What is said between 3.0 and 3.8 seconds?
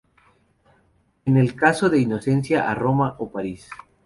o París.